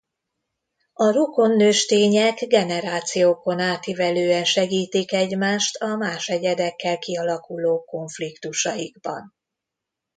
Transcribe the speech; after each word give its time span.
A 0.93 1.11
rokon 1.11 1.55
nőstények 1.55 2.37
generációkon 2.47 3.59
átívelően 3.59 4.43
segítik 4.45 5.11
egymást 5.11 5.75
a 5.75 5.95
más 5.95 6.27
egyedekkel 6.29 6.97
kialakuló 6.97 7.83
konfliktusaikban. 7.83 9.35